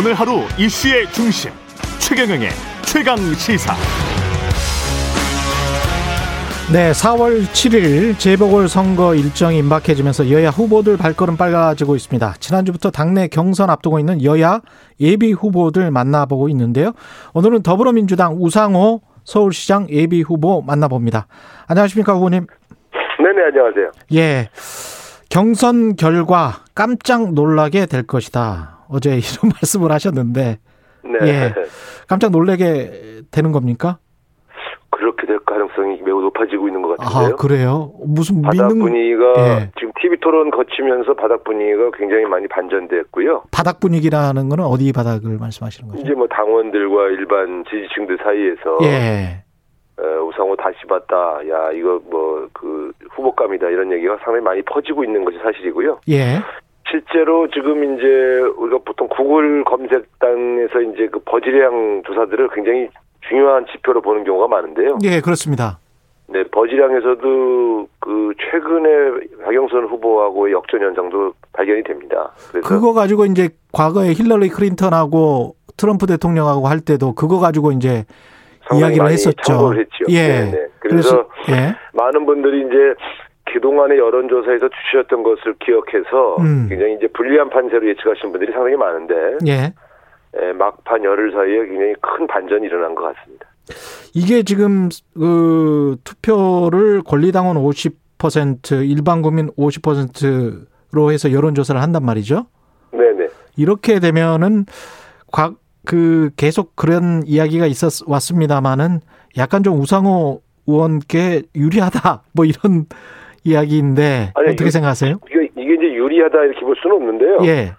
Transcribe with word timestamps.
오늘 0.00 0.14
하루 0.14 0.44
이슈의 0.58 1.08
중심 1.08 1.50
최경영의 1.98 2.48
최강 2.86 3.18
시사. 3.34 3.74
네, 6.72 6.92
4월 6.92 7.42
7일 7.42 8.18
재보궐 8.18 8.68
선거 8.68 9.14
일정이 9.14 9.58
임박해지면서 9.58 10.30
여야 10.30 10.48
후보들 10.48 10.96
발걸음 10.96 11.36
빨라지고 11.36 11.96
있습니다. 11.96 12.32
지난주부터 12.40 12.90
당내 12.90 13.28
경선 13.28 13.68
앞두고 13.68 13.98
있는 13.98 14.24
여야 14.24 14.62
예비 15.00 15.32
후보들 15.32 15.90
만나보고 15.90 16.48
있는데요. 16.48 16.92
오늘은 17.34 17.62
더불어민주당 17.62 18.36
우상호 18.38 19.02
서울시장 19.24 19.88
예비 19.90 20.22
후보 20.22 20.62
만나봅니다. 20.62 21.26
안녕하십니까, 21.66 22.14
후보님? 22.14 22.46
네네, 23.18 23.48
안녕하세요. 23.48 23.90
예. 24.14 24.48
경선 25.28 25.96
결과 25.96 26.64
깜짝 26.74 27.34
놀라게 27.34 27.84
될 27.84 28.06
것이다. 28.06 28.79
어제 28.90 29.10
이런 29.18 29.52
말씀을 29.54 29.92
하셨는데. 29.92 30.58
네. 31.02 31.18
예. 31.22 31.54
깜짝 32.06 32.30
놀라게 32.30 33.22
되는 33.30 33.52
겁니까? 33.52 33.98
그렇게 34.90 35.26
될 35.26 35.38
가능성이 35.40 36.02
매우 36.02 36.20
높아지고 36.20 36.68
있는 36.68 36.82
것 36.82 36.98
같은데요. 36.98 37.32
아, 37.32 37.36
그래요? 37.36 37.92
무슨 38.04 38.42
바닥 38.42 38.68
믿는 38.68 38.78
분위기가 38.84 39.32
예. 39.38 39.70
지금 39.78 39.92
TV 40.00 40.18
토론 40.20 40.50
거치면서 40.50 41.14
바닥 41.14 41.42
분위기가 41.44 41.90
굉장히 41.96 42.26
많이 42.26 42.46
반전됐고요. 42.48 43.44
바닥 43.50 43.80
분위기라는 43.80 44.50
거는 44.50 44.64
어디 44.64 44.92
바닥을 44.92 45.38
말씀하시는 45.38 45.90
거죠? 45.90 46.02
이제 46.02 46.12
뭐 46.14 46.26
당원들과 46.26 47.08
일반 47.08 47.64
지지층들 47.64 48.18
사이에서 48.22 48.78
예. 48.82 49.42
어, 49.96 50.22
우상호 50.24 50.56
다시 50.56 50.76
봤다. 50.86 51.16
야 51.48 51.72
이거 51.72 52.00
뭐 52.10 52.30
그 52.52 52.92
후보감이다 53.12 53.68
이런 53.68 53.90
얘기가 53.92 54.16
상당히 54.22 54.40
많이 54.44 54.62
퍼지고 54.62 55.04
있는 55.04 55.24
것이 55.24 55.38
사실이고요. 55.38 56.00
예. 56.10 56.40
실제로 56.90 57.48
지금 57.50 57.94
이제 57.94 58.06
우리가 58.56 58.80
보통 58.84 59.08
구글 59.08 59.64
검색단에서 59.64 60.80
이제 60.82 61.08
그 61.10 61.20
버즈량 61.24 62.02
조사들을 62.06 62.48
굉장히 62.54 62.88
중요한 63.28 63.66
지표로 63.66 64.00
보는 64.02 64.24
경우가 64.24 64.48
많은데요. 64.48 64.98
예, 65.04 65.20
그렇습니다. 65.20 65.78
네, 66.26 66.44
버즈량에서도 66.44 67.88
그 67.98 68.32
최근에 68.38 69.42
박영선 69.44 69.86
후보하고의 69.86 70.52
역전 70.52 70.80
현상도 70.80 71.32
발견이 71.52 71.82
됩니다. 71.82 72.32
그래서 72.50 72.68
그거 72.68 72.92
가지고 72.92 73.24
이제 73.24 73.48
과거에 73.72 74.12
힐러리 74.12 74.48
클린턴하고 74.48 75.56
트럼프 75.76 76.06
대통령하고 76.06 76.68
할 76.68 76.80
때도 76.80 77.14
그거 77.14 77.40
가지고 77.40 77.72
이제 77.72 78.04
이야기를 78.72 79.08
했었죠. 79.08 79.42
참고를 79.42 79.80
했죠. 79.80 80.04
예. 80.10 80.28
네, 80.28 80.50
네. 80.52 80.66
그래서 80.78 81.28
예. 81.48 81.74
많은 81.92 82.24
분들이 82.26 82.60
이제 82.60 82.94
그동안의 83.52 83.98
여론조사에서 83.98 84.68
주셨던 84.68 85.22
것을 85.22 85.54
기억해서 85.60 86.36
음. 86.40 86.66
굉장히 86.68 86.94
이제 86.94 87.06
불리한 87.08 87.50
판세로 87.50 87.88
예측하시는 87.88 88.32
분들이 88.32 88.52
상당히 88.52 88.76
많은데 88.76 89.14
예. 89.46 89.72
예, 90.40 90.52
막판 90.52 91.04
열흘 91.04 91.32
사이에 91.32 91.66
굉장히 91.66 91.94
큰 92.00 92.26
반전이 92.26 92.66
일어난 92.66 92.94
것 92.94 93.14
같습니다. 93.14 93.46
이게 94.14 94.42
지금 94.42 94.88
그 95.14 95.96
투표를 96.04 97.02
권리당원 97.02 97.56
50% 97.56 98.88
일반 98.88 99.22
국민 99.22 99.48
50%로 99.50 101.12
해서 101.12 101.32
여론 101.32 101.54
조사를 101.54 101.80
한단 101.80 102.04
말이죠. 102.04 102.46
네네. 102.92 103.28
이렇게 103.56 104.00
되면은 104.00 104.66
과, 105.32 105.54
그 105.84 106.30
계속 106.36 106.76
그런 106.76 107.22
이야기가 107.24 107.66
있었 107.66 108.06
왔습니다마는 108.06 109.00
약간 109.36 109.62
좀 109.62 109.80
우상호 109.80 110.42
의원께 110.66 111.42
유리하다 111.54 112.22
뭐 112.32 112.44
이런 112.44 112.86
이야기인데 113.44 114.32
아니, 114.34 114.48
어떻게 114.48 114.66
유- 114.66 114.70
생각하세요? 114.70 115.16
이게, 115.30 115.48
이게 115.56 115.74
이제 115.74 115.92
유리하다 115.94 116.44
이렇게 116.44 116.60
볼 116.60 116.76
수는 116.76 116.96
없는데요. 116.96 117.38
예, 117.44 117.72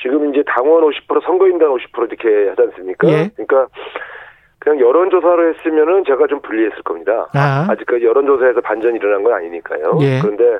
지금 0.00 0.30
이제 0.34 0.42
당원 0.46 0.82
50% 0.84 1.24
선거인단 1.24 1.68
50% 1.68 2.08
이렇게 2.12 2.48
하지 2.50 2.62
않습니까? 2.62 3.08
예. 3.08 3.30
그러니까 3.34 3.66
그냥 4.58 4.80
여론조사로 4.80 5.54
했으면은 5.54 6.04
제가 6.06 6.26
좀 6.26 6.40
불리했을 6.40 6.82
겁니다. 6.84 7.28
아. 7.34 7.66
아직까지 7.70 8.04
여론조사에서 8.04 8.60
반전이 8.62 8.96
일어난 8.96 9.22
건 9.22 9.34
아니니까요. 9.34 9.98
예. 10.00 10.20
그런데 10.22 10.58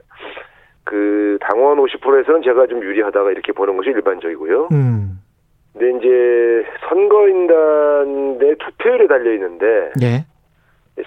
그 0.85 1.39
당원 1.41 1.79
50%에서는 1.79 2.43
제가 2.43 2.67
좀 2.67 2.83
유리하다가 2.83 3.31
이렇게 3.31 3.53
보는 3.53 3.77
것이 3.79 3.89
일반적이고요. 3.89 4.69
음, 4.73 5.21
근데 5.73 5.99
이제 5.99 6.67
선거인단 6.89 8.39
내 8.39 8.55
투표율에 8.57 9.07
달려 9.07 9.33
있는데 9.33 9.91
예, 10.03 10.27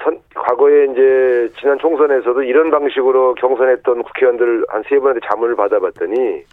선, 0.03 0.19
과거에 0.35 0.85
이제 0.91 1.49
지난 1.59 1.77
총선에서도 1.79 2.43
이런 2.43 2.69
방식으로 2.71 3.35
경선했던 3.35 4.03
국회의원들 4.03 4.65
한 4.67 4.83
세 4.89 4.99
번한테 4.99 5.21
자문을 5.27 5.55
받아봤더니 5.55 6.43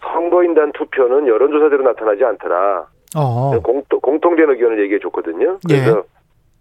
선거인단 0.00 0.72
투표는 0.72 1.26
여론조사대로 1.26 1.82
나타나지 1.82 2.24
않더라. 2.24 2.86
어, 3.16 3.50
공통, 3.62 4.00
공통된 4.00 4.48
의견을 4.50 4.80
얘기해 4.82 4.98
줬거든요. 5.00 5.58
그래서 5.66 6.04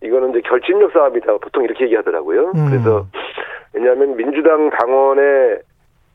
이거는 0.01 0.31
이제 0.31 0.41
결집력 0.41 0.91
싸움이다. 0.91 1.37
보통 1.37 1.63
이렇게 1.63 1.85
얘기하더라고요. 1.85 2.51
음. 2.55 2.67
그래서 2.69 3.05
왜냐하면 3.73 4.15
민주당 4.15 4.69
당원의 4.69 5.59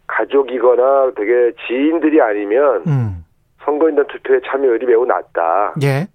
가족이거나 0.06 1.12
되게 1.16 1.52
지인들이 1.66 2.20
아니면 2.20 2.82
음, 2.86 3.24
선거인단 3.64 4.06
투표에 4.08 4.40
참여율이 4.46 4.86
매우 4.86 5.04
낮다. 5.06 5.74
예, 5.82 6.06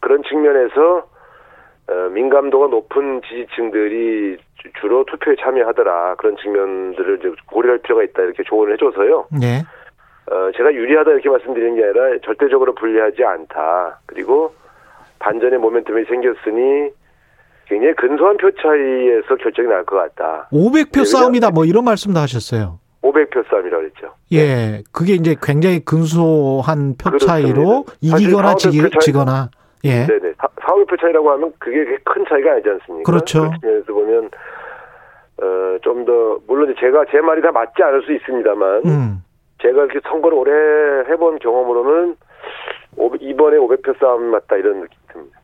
그런 0.00 0.22
측면에서 0.24 0.98
어, 0.98 1.02
민감도가 2.12 2.66
높은 2.68 3.20
지지층들이 3.22 4.38
주- 4.56 4.72
주로 4.80 5.04
투표에 5.04 5.36
참여하더라. 5.40 6.16
그런 6.16 6.36
측면들을 6.36 7.18
이제 7.20 7.30
고려할 7.46 7.78
필요가 7.78 8.02
있다. 8.02 8.22
이렇게 8.22 8.42
조언을 8.44 8.72
해줘서요. 8.74 9.26
예, 9.42 9.62
어, 10.32 10.50
제가 10.56 10.72
유리하다 10.74 11.10
이렇게 11.12 11.28
말씀드리는 11.28 11.76
게 11.76 11.84
아니라 11.84 12.18
절대적으로 12.24 12.74
불리하지 12.74 13.22
않다. 13.24 14.00
그리고 14.06 14.52
반전의 15.20 15.58
모멘텀이 15.60 16.08
생겼으니 16.08 16.90
굉장히 17.68 17.94
근소한 17.94 18.36
표 18.36 18.50
차이에서 18.50 19.36
결정이 19.36 19.68
날 19.68 19.84
것 19.84 19.96
같다. 19.96 20.48
500표 20.52 21.00
예, 21.00 21.04
싸움이다 21.04 21.50
뭐 21.50 21.64
이런 21.64 21.84
말씀도 21.84 22.18
하셨어요. 22.18 22.78
500표 23.02 23.48
싸움이라고 23.48 23.82
그랬죠. 23.84 24.12
예, 24.32 24.82
그게 24.92 25.14
이제 25.14 25.36
굉장히 25.40 25.78
근소한 25.84 26.96
표 26.98 27.10
그렇습니다. 27.10 27.26
차이로 27.32 27.84
이기거나 28.00 28.54
400표 28.54 28.58
지기, 28.58 28.82
지거나 29.00 29.50
예, 29.84 30.06
네네. 30.06 30.32
4, 30.38 30.48
500표 30.74 31.00
차이라고 31.00 31.30
하면 31.32 31.52
그게 31.58 31.84
큰 32.04 32.24
차이가 32.28 32.52
아니지 32.52 32.68
않습니까? 32.70 33.10
그렇죠. 33.10 33.50
측면에서 33.60 33.92
보면 33.92 34.30
어, 35.42 35.78
좀 35.82 36.04
더 36.06 36.38
물론 36.46 36.74
제가 36.78 37.04
제 37.10 37.20
말이 37.20 37.42
다 37.42 37.52
맞지 37.52 37.82
않을 37.82 38.02
수 38.02 38.12
있습니다만 38.14 38.82
음, 38.86 39.22
제가 39.60 39.84
이렇게 39.84 40.00
선거를 40.08 40.38
오래 40.38 40.52
해본 41.10 41.38
경험으로는 41.40 42.16
500 42.96 43.22
이번에 43.22 43.58
500표 43.58 43.98
싸움 44.00 44.24
맞다 44.30 44.56
이런 44.56 44.80
느낌이 44.80 45.02
듭니다. 45.12 45.40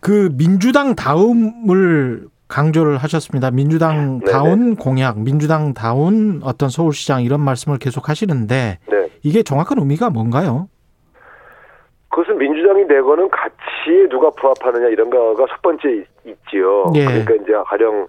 그 0.00 0.28
민주당 0.36 0.94
다음을 0.94 2.26
강조를 2.48 2.98
하셨습니다. 2.98 3.50
민주당. 3.50 4.20
다운 4.20 4.76
공약, 4.76 5.18
민주당 5.18 5.72
다운 5.72 6.40
어떤 6.44 6.68
서울시장 6.68 7.22
이런 7.22 7.40
말씀을 7.40 7.78
계속 7.78 8.08
하시는데 8.10 8.78
네. 8.86 9.08
이게 9.22 9.42
정확한 9.42 9.78
의미가 9.78 10.10
뭔가요? 10.10 10.68
그것은 12.14 12.38
민주당이 12.38 12.84
내거는 12.84 13.28
가치에 13.28 14.08
누가 14.08 14.30
부합하느냐 14.30 14.86
이런 14.86 15.10
거가 15.10 15.46
첫 15.50 15.60
번째 15.62 15.90
있- 15.90 16.06
있지요. 16.24 16.84
예. 16.94 17.06
그러니까 17.06 17.34
이제 17.34 17.52
가령 17.66 18.06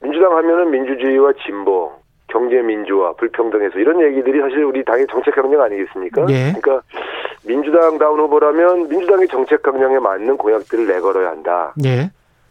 민주당 0.00 0.36
하면은 0.36 0.70
민주주의와 0.70 1.32
진보, 1.44 1.90
경제 2.28 2.62
민주화, 2.62 3.12
불평등에서 3.14 3.80
이런 3.80 4.00
얘기들이 4.02 4.40
사실 4.40 4.62
우리 4.62 4.84
당의 4.84 5.08
정책 5.08 5.34
강령 5.34 5.60
아니겠습니까? 5.62 6.26
예. 6.28 6.52
그러니까 6.54 6.82
민주당 7.44 7.98
다운 7.98 8.20
후보라면 8.20 8.88
민주당의 8.88 9.26
정책 9.26 9.62
강령에 9.64 9.98
맞는 9.98 10.36
공약들을 10.36 10.86
내걸어야 10.86 11.30
한다. 11.30 11.74
예, 11.84 12.10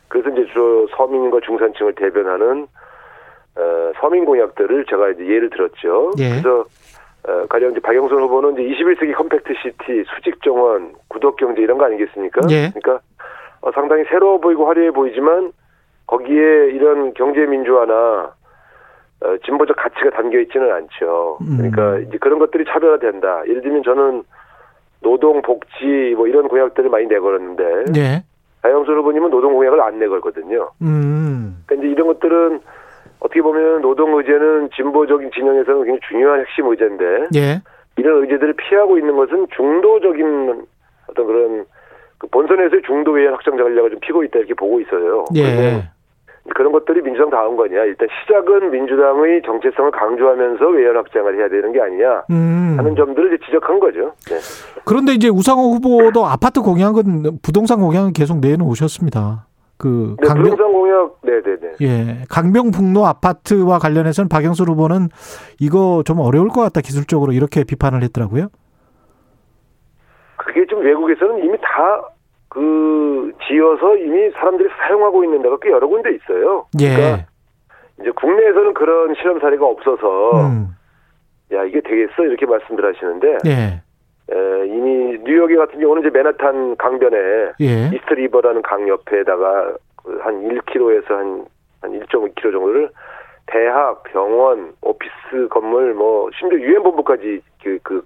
그래서 0.10 0.30
이제 0.32 0.46
주로 0.52 0.86
서민과 0.98 1.40
중산층을 1.46 1.96
대변하는 1.96 2.68
어, 3.56 3.92
서민 4.02 4.26
공약들을 4.26 4.86
제가 4.90 5.12
이제 5.12 5.26
예를 5.28 5.50
들었죠. 5.50 6.12
예. 6.20 6.30
그래서 6.30 6.66
어, 7.28 7.46
가령 7.48 7.72
이제 7.72 7.80
박영선 7.80 8.22
후보는 8.22 8.54
이제 8.54 8.84
21세기 8.84 9.16
컴팩트 9.16 9.54
시티, 9.62 10.04
수직 10.14 10.42
정원, 10.44 10.94
구독 11.08 11.38
경제 11.38 11.62
이런 11.62 11.78
거 11.78 11.86
아니겠습니까? 11.86 12.42
예. 12.50 12.72
그러니까 12.74 13.00
어, 13.62 13.72
상당히 13.72 14.04
새로워 14.10 14.40
보이고 14.40 14.68
화려해 14.68 14.92
보이지만 14.92 15.54
거기에 16.06 16.72
이런 16.72 17.14
경제 17.14 17.46
민주화나 17.46 18.34
어, 19.22 19.38
진보적 19.46 19.78
가치가 19.78 20.10
담겨 20.10 20.40
있지는 20.40 20.70
않죠. 20.72 21.38
음. 21.42 21.58
그러니까 21.58 22.00
이제 22.00 22.18
그런 22.18 22.40
것들이 22.40 22.66
차별화된다. 22.66 23.48
예를 23.48 23.62
들면 23.62 23.84
저는 23.84 24.24
노동, 25.02 25.42
복지 25.42 26.14
뭐 26.18 26.28
이런 26.28 26.50
공약들을 26.50 26.90
많이 26.90 27.06
내걸었는데 27.08 27.86
예, 27.96 28.24
박영선 28.62 28.98
후보님은 28.98 29.30
노동 29.30 29.54
공약을 29.54 29.80
안 29.80 29.98
내걸거든요. 30.00 30.72
음, 30.82 31.64
그러니까 31.66 31.86
이제 31.86 31.94
이런 31.94 32.08
것들은 32.08 32.60
어떻게 33.24 33.42
보면 33.42 33.82
노동 33.82 34.18
의제는 34.18 34.70
진보적인 34.76 35.32
진영에서는 35.34 35.86
굉장히 35.86 36.00
중요한 36.08 36.42
핵심 36.42 36.68
의제인데 36.68 37.06
예, 37.36 37.62
이런 37.96 38.22
의제들을 38.22 38.54
피하고 38.54 38.98
있는 38.98 39.16
것은 39.16 39.48
중도적인 39.56 40.66
어떤 41.08 41.26
그런 41.26 41.66
그 42.18 42.28
본선에서의 42.28 42.82
중도 42.86 43.12
외연 43.12 43.34
확장 43.34 43.58
전략을 43.58 43.92
좀 43.92 44.00
피고 44.02 44.24
있다 44.24 44.40
이렇게 44.40 44.54
보고 44.54 44.80
있어요. 44.82 45.26
예, 45.36 45.84
그런 46.54 46.74
것들이 46.74 47.02
민주당 47.02 47.30
다운 47.30 47.56
거냐. 47.56 47.86
일단 47.86 48.10
시작은 48.22 48.72
민주당의 48.72 49.42
정체성을 49.46 49.92
강조하면서 49.92 50.68
외연 50.68 50.98
확장을 50.98 51.38
해야 51.38 51.48
되는 51.48 51.72
게 51.72 51.82
아니냐 51.82 52.24
음. 52.30 52.76
하는 52.78 52.96
점들을 52.96 53.34
이제 53.34 53.46
지적한 53.46 53.80
거죠. 53.80 54.12
네. 54.28 54.36
그런데 54.84 55.14
이제 55.14 55.30
우상호 55.30 55.72
후보도 55.76 56.26
아파트 56.26 56.62
공약은 56.62 57.40
부동산 57.42 57.80
공약은 57.80 58.12
계속 58.12 58.40
내놓으셨습니다. 58.40 59.46
그 59.84 60.16
네, 60.22 60.28
강병 60.28 60.72
공약, 60.72 61.18
네네네. 61.24 61.74
예 61.82 62.24
강병북로 62.30 63.06
아파트와 63.06 63.80
관련해서는 63.80 64.30
박영수 64.30 64.64
후보는 64.64 65.10
이거 65.60 66.04
좀 66.06 66.20
어려울 66.20 66.48
것 66.48 66.62
같다 66.62 66.80
기술적으로 66.80 67.34
이렇게 67.34 67.66
비판을 67.66 68.02
했더라고요. 68.04 68.48
그게 70.38 70.66
좀 70.68 70.82
외국에서는 70.82 71.44
이미 71.44 71.58
다 71.58 72.14
그 72.54 73.32
지어서 73.48 73.98
이미 73.98 74.30
사람들이 74.30 74.70
사용하고 74.78 75.24
있는 75.24 75.42
데가 75.42 75.58
꽤 75.60 75.72
여러 75.72 75.88
군데 75.88 76.12
있어요. 76.14 76.68
예. 76.80 76.96
그러니까 76.96 77.26
이제 78.00 78.12
국내에서는 78.12 78.74
그런 78.76 79.16
실험 79.16 79.40
사례가 79.40 79.66
없어서 79.66 80.48
음. 80.50 80.68
야 81.52 81.64
이게 81.64 81.82
되겠어 81.82 82.24
이렇게 82.24 82.46
말씀들 82.46 82.86
하시는데 82.86 83.38
예. 83.48 83.82
에, 84.32 84.66
이미 84.68 85.20
뉴욕에 85.24 85.56
같은 85.56 85.80
경우는 85.80 86.04
이제 86.04 86.10
맨하탄 86.10 86.78
강변에 86.78 87.18
예. 87.62 87.92
이스트 87.94 88.14
리버라는 88.14 88.62
강 88.62 88.88
옆에다가 88.88 89.76
그한 90.04 90.48
1km에서 90.48 91.10
한, 91.10 91.46
한 91.82 91.92
1.5km 92.00 92.42
정도를 92.42 92.90
대학, 93.48 94.04
병원, 94.04 94.74
오피스 94.82 95.50
건물, 95.50 95.94
뭐, 95.94 96.30
심지어 96.40 96.58
유엔 96.60 96.82
본부까지 96.84 97.42
그, 97.62 97.80
그, 97.84 98.04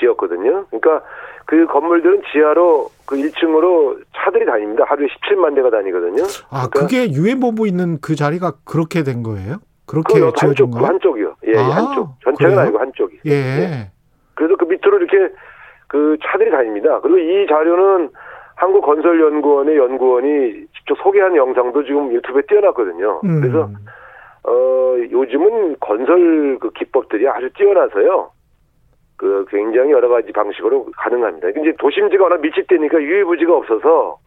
지었거든요. 0.00 0.66
그러니까 0.66 1.02
그 1.46 1.66
건물들은 1.66 2.22
지하로 2.32 2.88
그 3.06 3.16
1층으로 3.16 4.02
차들이 4.16 4.44
다닙니다. 4.44 4.84
하루에 4.88 5.06
17만 5.06 5.54
대가 5.54 5.70
다니거든요. 5.70 6.24
아 6.50 6.68
그러니까 6.68 6.80
그게 6.80 7.12
유엔 7.12 7.38
본부 7.38 7.68
있는 7.68 8.00
그 8.00 8.16
자리가 8.16 8.54
그렇게 8.64 9.04
된 9.04 9.22
거예요? 9.22 9.58
그렇게 9.86 10.14
그 10.14 10.20
지어진 10.20 10.48
한쪽, 10.48 10.70
그 10.70 10.78
거예요? 10.78 10.86
한쪽이요. 10.86 11.36
예, 11.46 11.52
예, 11.52 11.58
아, 11.58 11.62
한쪽. 11.62 12.08
전체는 12.24 12.50
그래요? 12.54 12.60
아니고 12.60 12.78
한쪽이. 12.78 13.18
예. 13.26 13.30
그 13.30 13.93
밑으로 14.74 14.98
이렇게 14.98 15.34
그 15.88 16.16
차들이 16.22 16.50
다닙니다. 16.50 17.00
그리고 17.00 17.18
이 17.18 17.46
자료는 17.46 18.10
한국건설연구원의 18.56 19.76
연구원이 19.76 20.66
직접 20.76 20.96
소개한 21.02 21.36
영상도 21.36 21.84
지금 21.84 22.12
유튜브에 22.12 22.42
띄어놨거든요. 22.48 23.20
음. 23.24 23.40
그래서 23.40 23.70
어 24.44 24.96
요즘은 25.10 25.76
건설 25.80 26.58
그 26.60 26.70
기법들이 26.70 27.28
아주 27.28 27.50
뛰어나서요. 27.54 28.30
그 29.16 29.46
굉장히 29.48 29.92
여러 29.92 30.08
가지 30.08 30.32
방식으로 30.32 30.86
가능합니다. 30.96 31.48
이제 31.50 31.72
도심지가 31.78 32.24
워낙 32.24 32.40
밀집되니까 32.40 33.00
유해부지가 33.00 33.56
없어서 33.56 34.18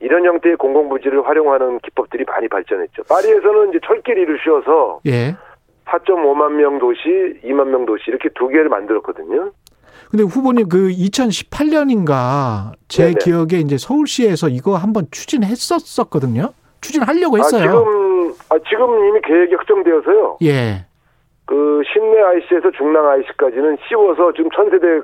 이런 0.00 0.24
형태의 0.24 0.56
공공부지를 0.56 1.26
활용하는 1.26 1.78
기법들이 1.78 2.24
많이 2.26 2.48
발전했죠. 2.48 3.04
파리에서는 3.08 3.70
이제 3.70 3.80
철길이를 3.86 4.38
씌워서 4.42 5.00
예. 5.06 5.34
4.5만 5.86 6.52
명 6.52 6.78
도시, 6.78 7.00
2만 7.44 7.68
명 7.68 7.86
도시 7.86 8.04
이렇게 8.08 8.28
두 8.34 8.48
개를 8.48 8.68
만들었거든요. 8.68 9.52
근데 10.10 10.22
후보님 10.24 10.68
그 10.68 10.88
2018년인가 10.88 12.72
제 12.88 13.04
네네. 13.06 13.18
기억에 13.22 13.60
이제 13.60 13.76
서울시에서 13.76 14.48
이거 14.48 14.76
한번 14.76 15.06
추진했었었거든요. 15.10 16.52
추진하려고 16.80 17.36
아, 17.36 17.38
했어요. 17.38 17.62
지금 17.62 18.34
아, 18.50 18.58
지금 18.68 19.08
이미 19.08 19.20
계획이 19.22 19.54
확정되어서요. 19.54 20.38
예. 20.42 20.86
그 21.46 21.82
신내 21.92 22.20
IC에서 22.20 22.70
중랑 22.76 23.08
IC까지는 23.08 23.78
씌워서 23.88 24.32
지금 24.34 24.50
천세대 24.50 25.00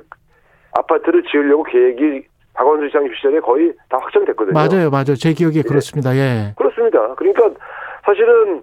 아파트를 0.73 1.23
지으려고 1.31 1.63
계획이 1.63 2.25
박원순 2.53 2.87
시장 2.89 3.07
시절에 3.15 3.39
거의 3.39 3.73
다 3.89 3.97
확정됐거든요. 4.01 4.53
맞아요, 4.53 4.89
맞아요. 4.89 5.15
제 5.15 5.33
기억에 5.33 5.61
그렇습니다. 5.63 6.15
예. 6.15 6.53
그렇습니다. 6.57 7.15
그러니까 7.15 7.49
사실은 8.05 8.61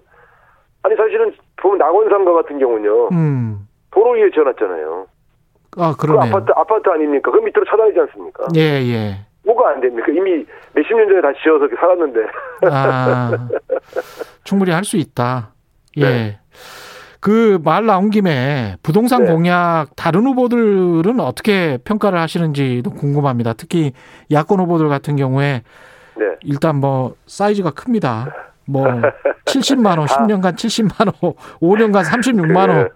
아니 0.83 0.95
사실은 0.95 1.33
보면 1.57 1.77
낙원상가 1.77 2.33
같은 2.33 2.57
경우는요. 2.59 3.09
음. 3.11 3.67
도로 3.91 4.11
위에 4.11 4.31
지어놨잖아요. 4.31 5.07
아, 5.77 5.91
그 5.97 6.07
그러네요. 6.07 6.33
아파트 6.35 6.51
아파트 6.55 6.89
아닙니까? 6.89 7.31
그 7.31 7.37
밑으로 7.37 7.63
차단이지 7.65 7.99
않습니까? 7.99 8.45
예, 8.55 8.59
예. 8.61 9.19
뭐가 9.43 9.69
안 9.71 9.81
됩니까? 9.81 10.07
이미 10.11 10.45
몇십 10.73 10.95
년 10.95 11.07
전에 11.07 11.21
다 11.21 11.29
지어서 11.41 11.65
이렇게 11.65 11.75
살았는데. 11.77 12.19
아. 12.71 13.47
충분히 14.43 14.71
할 14.71 14.83
수 14.83 14.97
있다. 14.97 15.53
예. 15.97 16.01
네. 16.03 16.39
그말 17.19 17.85
나온 17.85 18.09
김에 18.09 18.77
부동산 18.81 19.25
네. 19.25 19.31
공약 19.31 19.87
다른 19.95 20.25
후보들은 20.25 21.19
어떻게 21.19 21.77
평가를 21.83 22.19
하시는지도 22.19 22.89
궁금합니다. 22.91 23.53
특히 23.53 23.93
야권 24.31 24.59
후보들 24.59 24.89
같은 24.89 25.15
경우에 25.15 25.61
네. 26.15 26.25
일단 26.43 26.77
뭐 26.77 27.15
사이즈가 27.27 27.71
큽니다. 27.71 28.33
뭐 28.65 28.85
70만 29.45 29.99
원, 29.99 30.07
10년간 30.07 30.55
70만 30.55 31.13
원, 31.21 31.33
5년간 31.61 32.03
36만 32.03 32.69
원, 32.69 32.89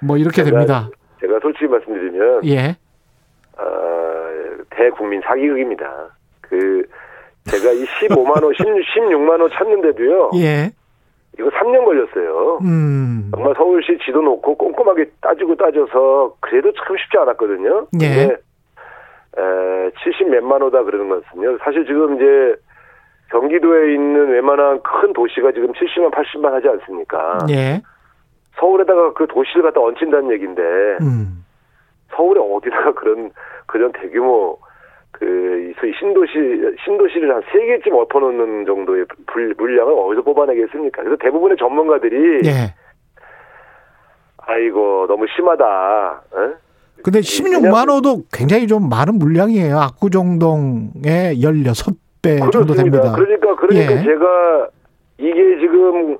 뭐 0.00 0.16
이렇게 0.16 0.44
됩니다. 0.44 0.88
제가 1.20 1.38
솔직히 1.40 1.66
말씀드리면 1.66 2.44
예, 2.44 2.76
어, 3.58 4.64
대국민 4.70 5.20
사기극입니다. 5.22 6.10
그 6.40 6.84
제가 7.44 7.72
이 7.72 7.84
15만 7.84 8.42
원, 8.42 8.52
16, 8.54 8.64
16만 8.96 9.40
원 9.40 9.50
찾는데도요. 9.50 10.30
예, 10.36 10.70
이거 11.38 11.48
3년 11.50 11.84
걸렸어요. 11.84 12.58
음, 12.62 13.30
정말 13.34 13.54
서울시 13.56 13.98
지도 14.04 14.22
놓고 14.22 14.56
꼼꼼하게 14.56 15.10
따지고 15.20 15.54
따져서 15.56 16.34
그래도 16.40 16.72
참 16.72 16.96
쉽지 16.96 17.18
않았거든요. 17.18 17.86
예. 18.00 18.08
근데 18.08 18.36
에, 19.38 19.90
70 20.02 20.30
몇만 20.30 20.62
호다 20.62 20.82
그러는 20.82 21.08
것은요. 21.08 21.58
사실 21.58 21.84
지금 21.86 22.16
이제 22.16 22.56
경기도에 23.30 23.92
있는 23.92 24.30
웬만한 24.30 24.80
큰 24.82 25.12
도시가 25.12 25.52
지금 25.52 25.72
70만, 25.72 26.10
80만 26.12 26.50
하지 26.52 26.68
않습니까? 26.68 27.38
예, 27.50 27.82
서울에다가 28.58 29.12
그 29.14 29.26
도시를 29.28 29.62
갖다 29.62 29.80
얹힌다는 29.80 30.30
얘기인데 30.32 30.62
음, 31.02 31.44
서울에 32.14 32.40
어디다가 32.40 32.92
그런 32.94 33.30
그런 33.66 33.92
대규모 33.92 34.58
그 35.12 35.72
소위 35.80 35.92
신도시 35.98 36.32
신도시를 36.84 37.34
한 37.34 37.42
세 37.52 37.64
개쯤 37.66 37.94
엎어놓는 37.94 38.66
정도의 38.66 39.06
불, 39.26 39.54
물량을 39.56 39.92
어디서 39.92 40.22
뽑아내겠습니까? 40.22 41.02
그래서 41.02 41.16
대부분의 41.20 41.56
전문가들이 41.58 42.40
예. 42.46 42.74
아이고 44.38 45.06
너무 45.08 45.26
심하다. 45.34 45.64
어? 46.32 46.52
근데 47.02 47.20
왜냐면- 47.20 47.72
16만 47.72 47.88
호도 47.90 48.22
굉장히 48.32 48.66
좀 48.66 48.88
많은 48.88 49.18
물량이에요. 49.18 49.78
압구정동의 49.78 51.40
16배 51.42 52.38
정도 52.52 52.74
그렇습니다. 52.74 52.74
됩니다. 53.00 53.12
그러니까 53.14 53.54
그러니까 53.56 53.92
예. 53.92 54.02
제가 54.04 54.68
이게 55.18 55.58
지금 55.60 56.18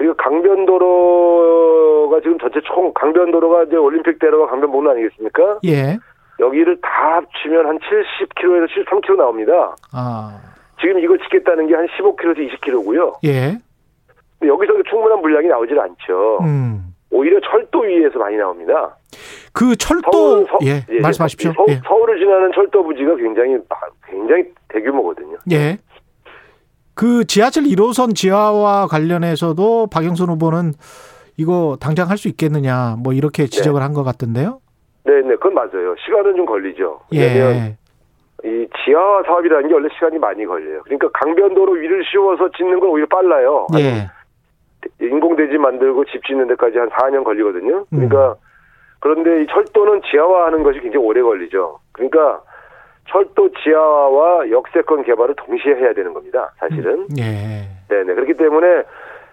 그리고 0.00 0.14
강변도로가 0.14 2.20
지금 2.22 2.38
전체 2.38 2.58
총 2.64 2.90
강변도로가 2.94 3.64
이제 3.64 3.76
올림픽대로가 3.76 4.46
강변북로 4.50 4.90
아니겠습니까? 4.92 5.58
예, 5.66 5.98
여기를 6.38 6.78
다 6.80 7.16
합치면 7.16 7.66
한 7.66 7.78
70km에서 7.78 8.66
73km 8.86 9.16
나옵니다. 9.18 9.76
아, 9.92 10.40
지금 10.80 10.98
이거 11.00 11.18
짓겠다는 11.18 11.66
게 11.66 11.74
한 11.74 11.86
15km에서 11.88 12.50
20km고요. 12.50 13.16
예, 13.26 13.58
여기서 14.42 14.72
충분한 14.88 15.20
물량이 15.20 15.48
나오질 15.48 15.78
않죠. 15.78 16.38
음. 16.44 16.94
오히려 17.10 17.38
철도 17.40 17.80
위에서 17.80 18.18
많이 18.18 18.36
나옵니다. 18.38 18.96
그 19.52 19.76
철도 19.76 20.10
서울, 20.12 20.46
서- 20.46 20.58
예, 20.64 20.80
예, 20.94 21.00
말씀하십시오. 21.00 21.52
서, 21.52 21.64
예. 21.68 21.78
서울을 21.86 22.18
지나는 22.20 22.52
철도 22.54 22.82
부지가 22.84 23.16
굉장히 23.16 23.58
굉장히 24.06 24.44
대규모거든요. 24.68 25.36
예. 25.52 25.76
그 27.00 27.24
지하철 27.24 27.62
1호선 27.62 28.14
지하와 28.14 28.86
관련해서도 28.86 29.86
박영선 29.86 30.28
후보는 30.28 30.72
이거 31.38 31.78
당장 31.80 32.10
할 32.10 32.18
수 32.18 32.28
있겠느냐 32.28 32.96
뭐 33.02 33.14
이렇게 33.14 33.46
지적을 33.46 33.80
한것 33.80 34.04
같던데요. 34.04 34.60
네, 35.04 35.22
네, 35.22 35.30
그건 35.36 35.54
맞아요. 35.54 35.94
시간은 36.04 36.36
좀 36.36 36.44
걸리죠. 36.44 37.00
왜냐면 37.10 37.54
예. 37.54 37.78
이 38.44 38.68
지하 38.84 39.22
사업이라는 39.24 39.68
게 39.68 39.72
원래 39.72 39.88
시간이 39.94 40.18
많이 40.18 40.44
걸려요. 40.44 40.82
그러니까 40.84 41.08
강변도로 41.14 41.72
위를 41.72 42.04
씌워서 42.04 42.50
짓는 42.54 42.78
건 42.80 42.90
오히려 42.90 43.06
빨라요. 43.08 43.68
예. 43.78 44.10
인공대지 45.00 45.56
만들고 45.56 46.04
집 46.04 46.22
짓는 46.26 46.48
데까지 46.48 46.76
한 46.76 46.90
4년 46.90 47.24
걸리거든요. 47.24 47.78
음. 47.78 48.08
그러니까 48.08 48.36
그런데 48.98 49.42
이 49.42 49.46
철도는 49.46 50.02
지하화하는 50.10 50.62
것이 50.62 50.80
굉장히 50.80 51.06
오래 51.06 51.22
걸리죠. 51.22 51.78
그러니까 51.92 52.42
철도 53.10 53.50
지하화와 53.62 54.50
역세권 54.50 55.04
개발을 55.04 55.34
동시에 55.36 55.74
해야 55.74 55.92
되는 55.92 56.12
겁니다. 56.14 56.52
사실은. 56.58 57.06
예. 57.18 57.68
네네. 57.88 58.14
그렇기 58.14 58.34
때문에 58.34 58.84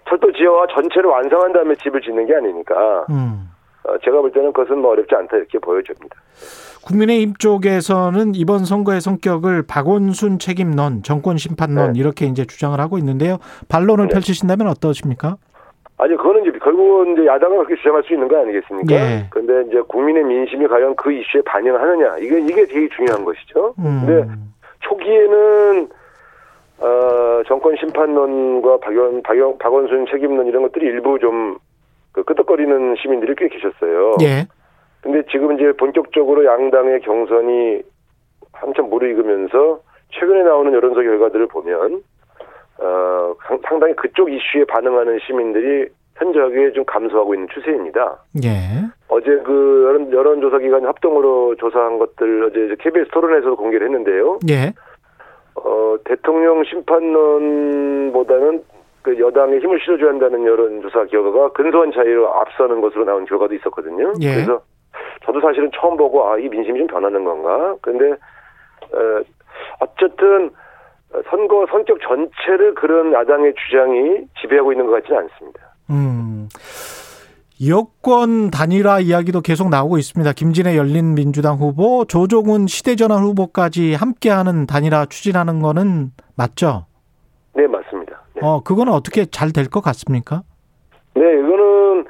철도 0.10 0.31
지하화 0.31 0.67
전체를 0.74 1.10
완성한 1.10 1.53
다음에 1.53 1.75
집을 1.75 2.01
짓는 2.01 2.25
게 2.25 2.36
아니니까 2.36 3.05
음. 3.10 3.50
어, 3.84 3.98
제가 4.03 4.22
볼 4.22 4.31
때는 4.31 4.51
그것은 4.51 4.79
뭐 4.79 4.91
어렵지 4.91 5.13
않다 5.15 5.38
이렇게 5.38 5.60
보여집니다. 5.60 6.15
국민의힘 6.84 7.36
쪽에서는 7.36 8.34
이번 8.36 8.63
선거의 8.63 9.01
성격을 9.01 9.63
박원순 9.67 10.39
책임론, 10.39 11.03
정권 11.03 11.38
심판론 11.38 11.93
네. 11.93 12.00
이렇게 12.00 12.25
이제 12.25 12.46
주장을 12.46 12.79
하고 12.79 12.98
있는데요. 12.98 13.38
반론을 13.67 14.07
네. 14.07 14.13
펼치신다면 14.13 14.67
어떠십니까? 14.67 15.36
아니 15.97 16.15
그거는 16.15 16.43
이제 16.43 16.51
결국은 16.59 17.13
이제 17.13 17.25
야당은 17.25 17.57
그렇게 17.57 17.75
주장할 17.75 18.03
수 18.03 18.13
있는 18.13 18.27
거 18.27 18.39
아니겠습니까? 18.39 18.95
예. 18.95 19.25
그런데 19.29 19.69
이제 19.69 19.81
국민의 19.87 20.23
민심이 20.23 20.67
과연 20.67 20.95
그 20.95 21.11
이슈에 21.11 21.41
반영하느냐 21.41 22.17
이게 22.19 22.39
이게 22.39 22.65
되게 22.65 22.87
중요한 22.89 23.25
것이죠. 23.25 23.73
음. 23.79 24.03
근데 24.05 24.31
초기에는 24.81 25.89
어, 26.79 27.41
정권 27.47 27.75
심판론과 27.77 28.77
박원, 28.77 29.23
박원, 29.23 29.57
박원순 29.57 30.05
책임론 30.11 30.45
이런 30.45 30.61
것들이 30.63 30.85
일부 30.85 31.17
좀 31.19 31.57
그 32.17 32.23
끄덕거리는 32.23 32.95
시민들이 32.99 33.35
꽤 33.37 33.47
계셨어요. 33.47 34.15
예. 34.23 34.47
근데 35.01 35.21
지금 35.29 35.53
이제 35.53 35.71
본격적으로 35.73 36.45
양당의 36.45 37.01
경선이 37.01 37.83
한참 38.53 38.89
무르익으면서 38.89 39.81
최근에 40.09 40.41
나오는 40.41 40.73
여론조 40.73 40.99
결과들을 40.99 41.45
보면 41.45 42.01
어, 42.81 43.34
상- 43.48 43.60
상당히 43.67 43.93
그쪽 43.96 44.31
이슈에 44.31 44.65
반응하는 44.65 45.19
시민들이 45.25 45.88
현저하게 46.17 46.72
좀 46.74 46.84
감소하고 46.86 47.34
있는 47.36 47.48
추세입니다. 47.53 48.17
예. 48.43 48.50
어제 49.07 49.25
그 49.46 49.84
여론, 49.88 50.12
여론조사 50.12 50.57
기관 50.60 50.86
합동으로 50.86 51.55
조사한 51.55 52.00
것들 52.00 52.43
어제 52.46 52.75
KBS 52.79 53.10
토론에서도 53.12 53.55
공개를 53.55 53.88
했는데요. 53.88 54.39
예. 54.50 54.74
어, 55.55 55.96
대통령 56.05 56.63
심판론보다는 56.65 58.63
그 59.03 59.19
여당에 59.19 59.57
힘을 59.60 59.79
실어줘야 59.79 60.10
한다는 60.10 60.46
여론조사 60.46 61.05
결과가 61.05 61.50
근소한 61.53 61.91
차이로 61.91 62.27
앞서는 62.34 62.81
것으로 62.81 63.05
나온 63.05 63.25
결과도 63.25 63.53
있었거든요. 63.55 64.13
예. 64.22 64.34
그래서 64.36 64.62
저도 65.25 65.39
사실은 65.41 65.69
처음 65.74 65.98
보고 65.98 66.27
아, 66.29 66.38
이 66.38 66.48
민심이 66.50 66.79
좀 66.79 66.88
변하는 66.88 67.24
건가. 67.24 67.75
근데, 67.81 68.12
어, 68.12 69.22
어쨌든 69.79 70.50
선거 71.29 71.65
성격 71.71 71.99
전체를 72.01 72.75
그런 72.75 73.13
야당의 73.13 73.53
주장이 73.55 74.27
지배하고 74.41 74.71
있는 74.71 74.85
것 74.87 74.93
같지는 74.93 75.19
않습니다. 75.21 75.59
음. 75.89 76.49
여권 77.67 78.51
단일화 78.51 78.99
이야기도 78.99 79.41
계속 79.41 79.69
나오고 79.69 79.97
있습니다. 79.97 80.31
김진애 80.33 80.77
열린민주당 80.77 81.55
후보, 81.55 82.05
조종훈 82.05 82.67
시대전환 82.67 83.23
후보까지 83.23 83.95
함께하는 83.95 84.67
단일화 84.67 85.07
추진하는 85.07 85.61
거는 85.61 86.11
맞죠? 86.35 86.85
네, 87.55 87.65
맞습니다. 87.65 88.21
네. 88.35 88.41
어, 88.43 88.61
그거는 88.63 88.93
어떻게 88.93 89.25
잘 89.25 89.51
될 89.51 89.69
것 89.69 89.81
같습니까? 89.81 90.43
네, 91.15 91.21
이거는 91.23 92.05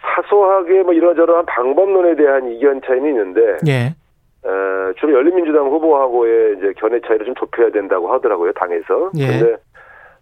사소하게 0.00 0.82
뭐 0.84 0.94
이러저러한 0.94 1.44
방법론에 1.46 2.16
대한 2.16 2.50
이견 2.52 2.80
차이는 2.86 3.08
있는데, 3.10 3.40
예. 3.68 3.94
어, 4.44 4.92
주로 4.98 5.14
열린민주당 5.14 5.66
후보하고의 5.66 6.56
이제 6.58 6.72
견해 6.76 7.00
차이를 7.00 7.26
좀 7.26 7.34
좁혀야 7.36 7.70
된다고 7.70 8.12
하더라고요, 8.12 8.52
당에서. 8.52 9.10
예. 9.16 9.26
근데, 9.26 9.56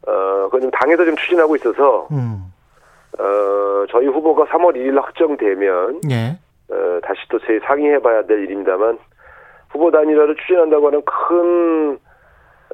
어, 0.07 0.45
그건 0.45 0.63
좀 0.63 0.71
당에서 0.71 1.05
좀 1.05 1.17
추진하고 1.17 1.57
있어서, 1.57 2.09
음. 2.11 2.53
어, 3.19 3.87
저희 3.91 4.07
후보가 4.07 4.45
3월 4.47 4.77
2일 4.77 5.01
확정되면, 5.01 6.01
예. 6.11 6.39
어, 6.71 7.01
다시 7.03 7.21
또재 7.31 7.61
상의해봐야 7.65 8.27
될 8.27 8.45
일입니다만, 8.45 8.99
후보 9.71 9.91
단일화를 9.91 10.37
추진한다고 10.37 10.89
하는 10.89 11.03
큰, 11.05 11.99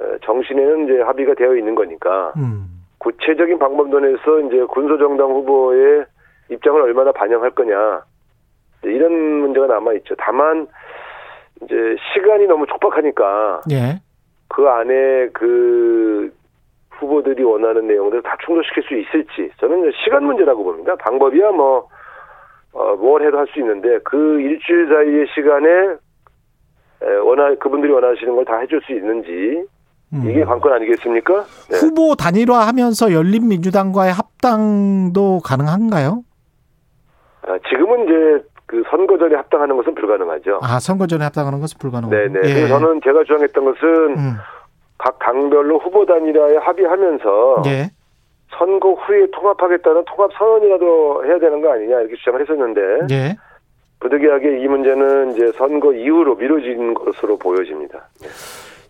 어, 0.00 0.19
정신에는 0.25 0.85
이제 0.85 1.00
합의가 1.03 1.35
되어 1.35 1.55
있는 1.55 1.75
거니까, 1.76 2.33
음. 2.37 2.76
구체적인 2.99 3.59
방법론에서 3.61 4.41
이제 4.41 4.65
군소정당 4.65 5.31
후보의 5.31 6.07
입장을 6.50 6.81
얼마나 6.81 7.12
반영할 7.12 7.50
거냐 7.50 8.03
이런 8.83 9.12
문제가 9.12 9.67
남아 9.67 9.95
있죠. 9.95 10.15
다만 10.19 10.67
이제 11.63 11.75
시간이 12.15 12.47
너무 12.47 12.67
촉박하니까 12.67 13.63
예. 13.71 14.01
그 14.49 14.69
안에 14.69 15.29
그 15.33 16.33
후보들이 16.91 17.43
원하는 17.43 17.87
내용들을 17.89 18.23
다 18.23 18.37
충족시킬 18.45 18.83
수 18.85 18.95
있을지 18.97 19.51
저는 19.59 19.91
시간 20.05 20.25
문제라고 20.25 20.65
봅니다. 20.65 20.95
방법이야 20.97 21.51
뭐 21.53 21.89
어, 22.73 22.95
뭘 22.97 23.27
해도 23.27 23.39
할 23.39 23.47
수 23.49 23.59
있는데 23.61 23.99
그 24.05 24.41
일주일 24.41 24.89
사이의 24.89 25.27
시간에 25.35 25.69
에, 27.03 27.15
원하 27.23 27.55
그분들이 27.57 27.93
원하시는 27.93 28.35
걸 28.35 28.45
다 28.45 28.59
해줄 28.59 28.81
수 28.83 28.93
있는지 28.93 29.65
음. 30.13 30.31
이게 30.31 30.45
관건 30.45 30.73
아니겠습니까? 30.73 31.45
네. 31.71 31.79
후보 31.79 32.15
단일화하면서 32.15 33.13
열린민주당과의 33.13 34.13
합당도 34.13 35.41
가능한가요? 35.45 36.23
아, 37.43 37.59
지금은 37.69 38.05
이제 38.05 38.46
그 38.76 38.83
선거 38.90 39.16
전에 39.16 39.35
합당하는 39.35 39.75
것은 39.76 39.95
불가능하죠. 39.95 40.61
아, 40.62 40.78
선거 40.78 41.06
전에 41.06 41.25
합당하는 41.25 41.61
것은 41.61 41.78
불가능하고. 41.78 42.14
네네. 42.14 42.49
예. 42.49 42.54
그래서 42.54 42.78
저는 42.78 43.00
제가 43.02 43.25
주장했던 43.25 43.64
것은 43.64 43.88
음. 44.18 44.33
각 44.99 45.18
당별로 45.18 45.78
후보 45.78 46.04
단일화에 46.04 46.59
합의하면서 46.59 47.62
예. 47.66 47.90
선거 48.59 48.92
후에 48.92 49.28
통합하겠다는 49.33 50.04
통합 50.06 50.30
선언이라도 50.37 51.25
해야 51.25 51.38
되는 51.38 51.62
거 51.62 51.73
아니냐 51.73 52.00
이렇게 52.00 52.16
주장을 52.16 52.40
했었는데 52.40 52.80
예. 53.14 53.37
부득이하게 54.00 54.62
이 54.62 54.68
문제는 54.68 55.33
이제 55.33 55.52
선거 55.52 55.95
이후로 55.95 56.37
미뤄진 56.37 56.92
것으로 56.92 57.38
보여집니다. 57.38 58.09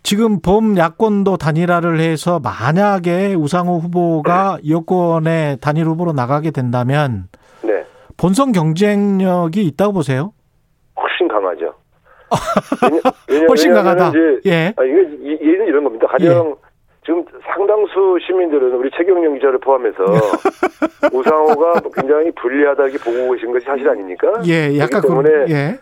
지금 0.03 0.41
범 0.41 0.77
야권도 0.77 1.37
단일화를 1.37 1.99
해서 2.01 2.39
만약에 2.39 3.35
우상호 3.35 3.79
후보가 3.79 4.59
여권의 4.67 5.57
단일 5.61 5.85
후보로 5.85 6.11
나가게 6.11 6.51
된다면 6.51 7.27
네. 7.31 7.39
본선 8.17 8.51
본선 8.51 8.51
경쟁력이 8.51 9.63
있다고 9.63 9.93
보세요? 9.93 10.33
훨씬 10.99 11.27
강하죠. 11.27 11.73
왜냐- 12.83 13.01
왜냐- 13.29 13.47
훨씬 13.47 13.73
강하다. 13.73 14.09
이제 14.09 14.39
예. 14.45 14.73
아, 14.75 14.83
이게 14.83 15.01
이- 15.21 15.39
얘는 15.53 15.67
이런 15.67 15.83
겁니다. 15.83 16.07
가령 16.07 16.55
지금 17.05 17.23
상당수 17.55 18.17
시민들은 18.25 18.73
우리 18.75 18.89
최경영 18.97 19.35
기자를 19.35 19.59
포함해서 19.59 19.95
우상호가 21.13 21.79
굉장히 21.95 22.31
불리하다 22.31 22.83
이렇게 22.87 22.97
보고 22.97 23.31
계신 23.33 23.53
것이 23.53 23.65
사실 23.65 23.87
아닙니까? 23.87 24.27
예, 24.45 24.77
약간 24.77 25.01
때문에 25.01 25.29
그, 25.29 25.45
예. 25.51 25.79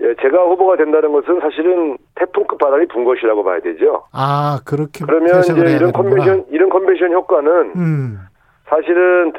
예, 0.00 0.14
제가 0.20 0.42
후보가 0.46 0.76
된다는 0.76 1.12
것은 1.12 1.38
사실은 1.40 1.96
태풍급 2.16 2.58
바람이 2.58 2.86
분 2.88 3.04
것이라고 3.04 3.44
봐야 3.44 3.60
되죠. 3.60 4.04
아, 4.12 4.58
그렇게 4.64 5.04
그러면 5.04 5.38
이제 5.40 5.52
이런 5.52 5.92
되는구나. 5.92 5.92
컨벤션 5.92 6.44
이런 6.50 6.68
컨벤션 6.70 7.12
효과는 7.12 7.72
음. 7.76 8.18
사실은 8.68 9.32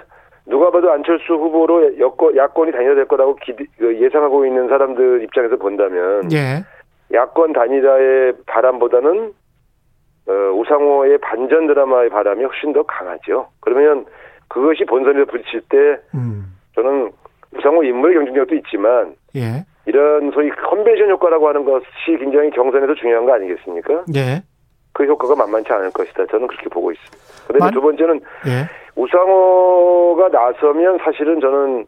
누가 0.48 0.70
봐도 0.70 0.92
안철수 0.92 1.34
후보로 1.34 1.98
여권, 2.00 2.36
야권이 2.36 2.72
단일화 2.72 2.96
될 2.96 3.08
거라고 3.08 3.36
기대, 3.38 3.66
그 3.78 4.00
예상하고 4.00 4.46
있는 4.46 4.68
사람들 4.68 5.24
입장에서 5.24 5.56
본다면 5.58 6.30
예. 6.32 6.64
야권 7.14 7.54
단일화의 7.54 8.34
바람보다는 8.46 9.34
어, 10.28 10.32
우상호의 10.54 11.18
반전 11.20 11.68
드라마의 11.68 12.10
바람이 12.10 12.44
훨씬 12.44 12.74
더 12.74 12.84
강하죠. 12.84 13.48
그러면 13.60 14.06
그것이 14.48 14.86
본선에 14.86 15.24
부딪힐 15.26 15.62
때 15.70 15.78
음. 16.16 16.46
저는 16.76 17.12
우상호 17.58 17.84
인물의 17.84 18.16
경쟁력도 18.16 18.56
있지만 18.56 19.16
예. 19.36 19.66
이런 19.88 20.32
소위 20.32 20.50
컨벤션 20.50 21.10
효과라고 21.12 21.48
하는 21.48 21.64
것이 21.64 21.86
굉장히 22.20 22.50
경선에서 22.52 22.96
중요한 22.96 23.26
거 23.26 23.34
아니겠습니까? 23.34 24.04
예. 24.16 24.42
그 24.94 25.06
효과가 25.06 25.36
만만치 25.36 25.72
않을 25.74 25.92
것이다. 25.92 26.26
저는 26.28 26.48
그렇게 26.48 26.70
보고 26.70 26.92
있습니다. 26.92 27.18
그다음에 27.48 27.60
만- 27.60 27.74
두 27.74 27.82
번째는 27.82 28.20
예. 28.48 28.85
우상호가 28.96 30.30
나서면 30.30 30.98
사실은 31.04 31.40
저는 31.40 31.86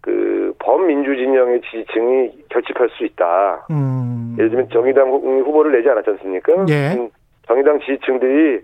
그 0.00 0.54
범민주 0.58 1.16
진영의 1.16 1.62
지지층이 1.62 2.44
결집할 2.50 2.88
수 2.90 3.04
있다. 3.04 3.66
음. 3.70 4.34
예를 4.38 4.50
들면 4.50 4.68
정의당 4.70 5.10
후- 5.10 5.42
후보를 5.44 5.72
내지 5.72 5.88
않았지 5.88 6.10
않습니까? 6.10 6.52
예. 6.68 6.94
음, 6.94 7.08
정의당 7.46 7.80
지지층들이 7.80 8.60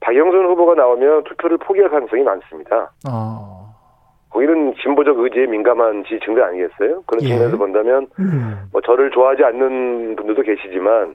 박영선 0.00 0.44
후보가 0.46 0.74
나오면 0.74 1.24
투표를 1.24 1.56
포기할 1.58 1.90
가능성이 1.90 2.22
많습니다. 2.22 2.92
어. 3.10 3.64
거기는 4.30 4.74
진보적 4.82 5.18
의지에 5.18 5.46
민감한 5.46 6.04
지지층들 6.04 6.42
아니겠어요? 6.42 7.02
그런 7.06 7.22
예. 7.22 7.28
측면에서 7.28 7.56
본다면 7.56 8.06
음. 8.18 8.68
뭐 8.72 8.80
저를 8.82 9.10
좋아하지 9.10 9.44
않는 9.44 10.16
분들도 10.16 10.42
계시지만 10.42 11.14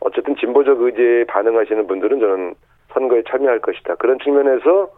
어쨌든 0.00 0.36
진보적 0.36 0.80
의지에 0.80 1.24
반응하시는 1.24 1.86
분들은 1.86 2.20
저는 2.20 2.54
선거에 2.92 3.22
참여할 3.28 3.60
것이다. 3.60 3.94
그런 3.96 4.18
측면에서 4.18 4.88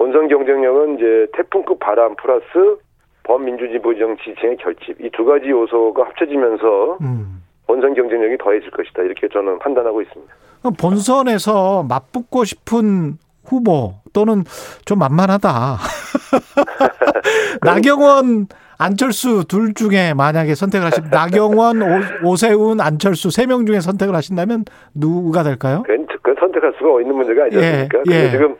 본선 0.00 0.28
경쟁력은 0.28 0.96
이제 0.96 1.26
태풍급 1.36 1.78
바람 1.78 2.16
플러스 2.16 2.78
범민주진보정 3.24 4.16
지지층의 4.24 4.56
결집 4.56 4.98
이 4.98 5.10
두 5.10 5.26
가지 5.26 5.50
요소가 5.50 6.04
합쳐지면서 6.06 6.96
음. 7.02 7.42
본선 7.66 7.92
경쟁력이 7.92 8.38
더해질 8.38 8.70
것이다. 8.70 9.02
이렇게 9.02 9.28
저는 9.28 9.58
판단하고 9.58 10.00
있습니다. 10.00 10.32
본선에서 10.80 11.82
맞붙고 11.86 12.44
싶은 12.44 13.18
후보 13.44 13.92
또는 14.14 14.44
좀 14.86 14.98
만만하다. 15.00 15.76
나경원, 17.62 18.46
안철수 18.78 19.44
둘 19.46 19.74
중에 19.74 20.14
만약에 20.14 20.54
선택을 20.54 20.86
하시면 20.86 21.10
나경원, 21.12 21.82
오- 21.82 22.28
오세훈, 22.30 22.80
안철수 22.80 23.30
세 23.30 23.44
명 23.44 23.66
중에 23.66 23.80
선택을 23.80 24.14
하신다면 24.14 24.64
누가 24.94 25.42
될까요? 25.42 25.82
그건, 25.86 26.06
선택할 26.40 26.72
수가 26.78 27.02
있는 27.02 27.14
문제가 27.16 27.42
아니지 27.44 27.58
예? 27.58 27.88
예. 28.10 28.30
지금 28.30 28.56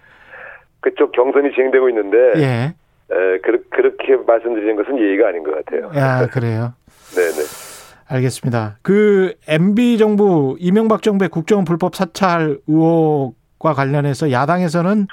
그쪽 0.81 1.13
경선이 1.13 1.53
진행되고 1.55 1.89
있는데 1.91 2.17
예. 2.37 2.75
에, 3.13 3.39
그, 3.43 3.65
그렇게 3.71 4.17
말씀드리는 4.17 4.77
것은 4.77 4.99
예의가 4.99 5.29
아닌 5.29 5.43
것 5.43 5.55
같아요. 5.55 5.91
야, 5.97 6.27
그래요. 6.27 6.75
네네. 7.15 7.71
알겠습니다. 8.09 8.79
그 8.83 9.35
MB 9.49 9.99
정부 9.99 10.57
이명박 10.59 11.03
정부의 11.03 11.29
국정 11.29 11.65
불법 11.65 11.95
사찰 11.95 12.59
의혹과 12.67 13.75
관련해서 13.75 14.33
야당에서는 14.33 15.07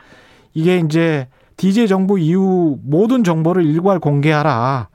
이게 0.53 0.77
이제 0.77 1.27
DJ 1.57 1.87
정부 1.87 2.17
이후 2.17 2.77
모든 2.83 3.23
정보를 3.23 3.65
일괄 3.65 3.99
공개하라. 3.99 4.89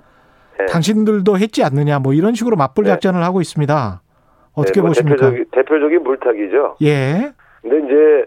네. 0.59 0.67
당신들도 0.67 1.39
했지 1.39 1.63
않느냐 1.63 2.01
뭐 2.01 2.13
이런 2.13 2.35
식으로 2.35 2.57
맞불 2.57 2.85
네. 2.85 2.91
작전을 2.91 3.23
하고 3.23 3.41
있습니다. 3.41 4.03
어떻게 4.55 4.75
네, 4.75 4.81
뭐 4.81 4.91
보십니까? 4.91 5.17
대표적인, 5.17 5.45
대표적인 5.53 6.03
물타기죠. 6.03 6.77
예. 6.83 7.33
근데 7.63 7.79
이제 7.87 8.27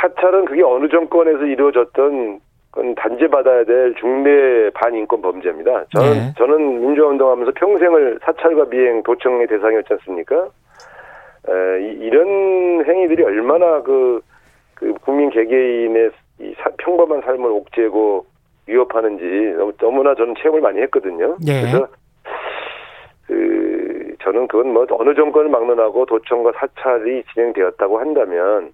사찰은 0.00 0.44
그게 0.46 0.62
어느 0.62 0.88
정권에서 0.88 1.44
이루어졌던 1.44 2.40
그건 2.70 2.94
단죄 2.94 3.26
받아야 3.28 3.64
될 3.64 3.94
중대 3.94 4.70
반인권 4.74 5.22
범죄입니다. 5.22 5.84
저는 5.94 6.12
네. 6.12 6.32
저는 6.36 6.80
민주화 6.82 7.08
운동하면서 7.08 7.52
평생을 7.56 8.18
사찰과 8.22 8.66
미행 8.66 9.02
도청의 9.02 9.46
대상이었지 9.46 9.92
않습니까? 9.94 10.48
에, 11.48 11.80
이- 11.80 11.98
이런 12.02 12.84
행위들이 12.84 13.22
얼마나 13.22 13.80
그, 13.82 14.20
그 14.74 14.92
국민 15.02 15.30
개개인의 15.30 16.10
이 16.40 16.54
사- 16.58 16.70
평범한 16.78 17.22
삶을 17.22 17.50
옥죄고 17.50 18.26
위협하는지 18.66 19.24
너무, 19.56 19.72
너무나 19.78 20.14
저는 20.14 20.34
체험을 20.38 20.60
많이 20.60 20.80
했거든요. 20.82 21.36
예. 21.46 21.60
그래서 21.62 21.88
그 23.26 24.14
저는 24.22 24.48
그건 24.48 24.72
뭐 24.72 24.86
어느 24.90 25.14
정권을 25.14 25.48
막론하고 25.50 26.04
도청과 26.06 26.52
사찰이 26.56 27.22
진행되었다고 27.32 27.98
한다면 27.98 28.70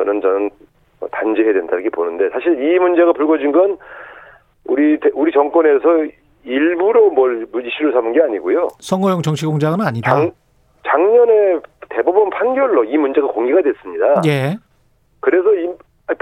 그거는 0.00 0.20
저는 0.22 0.50
뭐 0.98 1.08
단죄해야 1.12 1.52
된다 1.52 1.74
이렇게 1.76 1.90
보는데 1.90 2.30
사실 2.30 2.58
이 2.62 2.78
문제가 2.78 3.12
불거진 3.12 3.52
건 3.52 3.76
우리 4.64 4.98
대- 4.98 5.10
우리 5.14 5.30
정권에서 5.32 6.06
일부러 6.44 7.08
뭘 7.10 7.46
이슈를 7.54 7.92
삼은 7.92 8.12
게 8.12 8.22
아니고요. 8.22 8.68
선거용 8.80 9.20
정치 9.20 9.44
공작은 9.46 9.80
아니다. 9.80 10.10
작, 10.14 10.30
작년에 10.86 11.60
대법원 11.90 12.30
판결로 12.30 12.84
이 12.84 12.96
문제가 12.96 13.26
공개가 13.28 13.60
됐습니다. 13.62 14.22
예. 14.26 14.56
그래서 15.20 15.54
이 15.54 15.68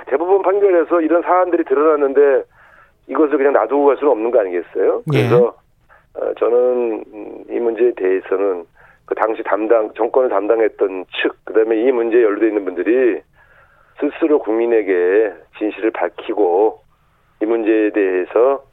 대법원 0.07 0.43
판결에서 0.43 1.01
이런 1.01 1.23
사안들이 1.23 1.63
드러났는데 1.65 2.43
이것을 3.07 3.37
그냥 3.39 3.53
놔두고 3.53 3.87
갈 3.87 3.97
수는 3.99 4.11
없는 4.11 4.31
거 4.33 4.41
아니겠어요? 4.41 5.03
예. 5.15 5.29
그래서 5.29 5.55
어, 6.15 6.35
저는 6.39 7.05
음, 7.15 7.45
이 7.49 7.61
문제에 7.61 7.93
대해서는 7.97 8.65
그 9.07 9.15
당시 9.15 9.43
담당 9.45 9.91
정권을 9.95 10.29
담당했던 10.31 11.05
측 11.23 11.45
그다음에 11.45 11.81
이 11.81 11.93
문제에 11.93 12.23
연루돼 12.25 12.49
있는 12.49 12.65
분들이 12.65 13.21
스스로 14.01 14.39
국민에게 14.39 15.33
진실을 15.59 15.91
밝히고 15.91 16.83
이 17.43 17.47
문제에 17.47 17.91
대해서 17.91 18.65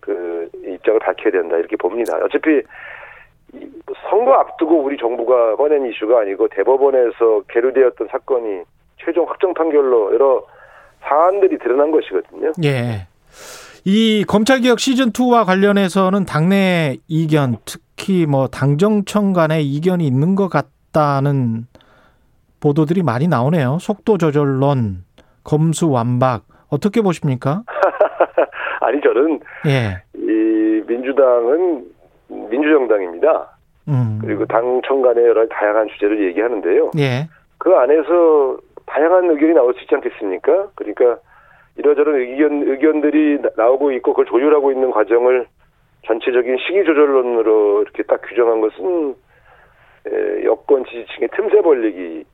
그 0.00 0.50
입장을 0.66 0.98
밝혀야 1.00 1.30
된다 1.30 1.56
이렇게 1.56 1.76
봅니다. 1.76 2.18
어차피 2.22 2.62
이 3.54 3.70
선거 4.10 4.32
앞두고 4.34 4.82
우리 4.82 4.96
정부가 4.96 5.56
꺼낸 5.56 5.86
이슈가 5.86 6.20
아니고 6.20 6.48
대법원에서 6.48 7.42
계류되었던 7.48 8.08
사건이 8.10 8.62
최종 9.04 9.28
확정 9.28 9.54
판결로 9.54 10.12
여러 10.14 10.44
사안들이 11.02 11.58
드러난 11.58 11.90
것이거든요. 11.90 12.52
예. 12.64 13.06
이 13.84 14.24
검찰개혁 14.26 14.78
시즌2와 14.78 15.44
관련해서는 15.44 16.24
당내 16.24 16.98
이견, 17.08 17.56
특히 17.64 18.26
뭐 18.26 18.46
당정청 18.46 19.32
간의 19.32 19.64
이견이 19.64 20.06
있는 20.06 20.36
것 20.36 20.48
같다는 20.48 21.66
보도들이 22.66 23.02
많이 23.02 23.26
나오네요. 23.26 23.78
속도 23.80 24.16
조절론, 24.16 25.04
검수 25.44 25.90
완박. 25.90 26.44
어떻게 26.70 27.02
보십니까? 27.02 27.62
아니 28.80 29.00
저는 29.02 29.40
예. 29.66 30.02
이 30.14 30.82
민주당은 30.86 31.84
민주정당입니다. 32.28 33.50
음. 33.88 34.18
그리고 34.22 34.46
당청 34.46 35.02
간의 35.02 35.24
여러 35.26 35.46
다양한 35.48 35.88
주제를 35.88 36.24
얘기하는데요. 36.28 36.92
예. 36.98 37.28
그 37.58 37.74
안에서 37.74 38.56
다양한 38.86 39.28
의견이 39.30 39.54
나올 39.54 39.74
수 39.74 39.80
있지 39.82 39.94
않겠습니까? 39.94 40.68
그러니까 40.76 41.18
이러저런 41.76 42.14
의견 42.20 42.62
의견들이 42.68 43.42
나- 43.42 43.48
나오고 43.56 43.90
있고 43.92 44.12
그걸 44.12 44.26
조율하고 44.26 44.70
있는 44.72 44.90
과정을 44.92 45.46
전체적인 46.06 46.58
시기 46.66 46.84
조절론으로 46.84 47.82
이렇게 47.82 48.02
딱 48.04 48.20
규정한 48.22 48.60
것은 48.60 49.14
에, 50.06 50.44
여권 50.44 50.84
지지층의 50.84 51.28
틈새 51.36 51.62
벌리기 51.62 52.24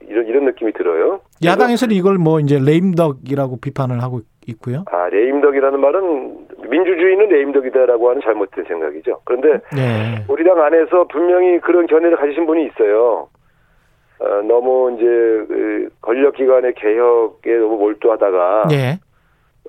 이런 0.00 0.26
이런 0.26 0.44
느낌이 0.44 0.72
들어요. 0.72 1.20
야당에서는 1.44 1.94
이걸 1.94 2.18
뭐 2.18 2.40
이제 2.40 2.58
레임덕이라고 2.58 3.60
비판을 3.60 4.02
하고 4.02 4.20
있고요. 4.46 4.84
아 4.90 5.08
레임덕이라는 5.08 5.80
말은 5.80 6.46
민주주의는 6.68 7.28
레임덕이다라고 7.28 8.10
하는 8.10 8.20
잘못된 8.22 8.64
생각이죠. 8.64 9.20
그런데 9.24 9.60
예. 9.76 10.24
우리 10.28 10.44
당 10.44 10.60
안에서 10.60 11.04
분명히 11.08 11.60
그런 11.60 11.86
견해를 11.86 12.16
가지신 12.16 12.46
분이 12.46 12.66
있어요. 12.66 13.28
어, 14.18 14.42
너무 14.42 14.92
이제 14.94 15.04
그 15.04 15.88
권력기관의 16.02 16.74
개혁에 16.74 17.56
너무 17.56 17.76
몰두하다가 17.78 18.64
예. 18.72 18.98